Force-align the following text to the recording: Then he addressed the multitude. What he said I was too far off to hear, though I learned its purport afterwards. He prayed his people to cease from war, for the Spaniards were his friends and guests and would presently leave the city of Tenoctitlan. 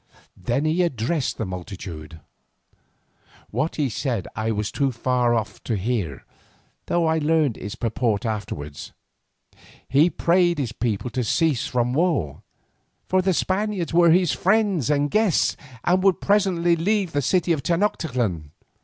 Then 0.35 0.65
he 0.65 0.81
addressed 0.81 1.37
the 1.37 1.45
multitude. 1.45 2.19
What 3.51 3.75
he 3.75 3.87
said 3.87 4.27
I 4.35 4.49
was 4.49 4.71
too 4.71 4.91
far 4.91 5.35
off 5.35 5.61
to 5.65 5.75
hear, 5.77 6.25
though 6.87 7.05
I 7.05 7.19
learned 7.19 7.55
its 7.55 7.75
purport 7.75 8.25
afterwards. 8.25 8.93
He 9.87 10.09
prayed 10.09 10.57
his 10.57 10.71
people 10.71 11.11
to 11.11 11.23
cease 11.23 11.67
from 11.67 11.93
war, 11.93 12.41
for 13.05 13.21
the 13.21 13.31
Spaniards 13.31 13.93
were 13.93 14.09
his 14.09 14.31
friends 14.31 14.89
and 14.89 15.11
guests 15.11 15.55
and 15.83 16.01
would 16.01 16.19
presently 16.19 16.75
leave 16.75 17.11
the 17.11 17.21
city 17.21 17.51
of 17.51 17.61
Tenoctitlan. 17.61 18.49